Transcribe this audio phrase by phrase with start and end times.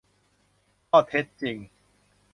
[0.89, 1.57] ข้อเท็จจริง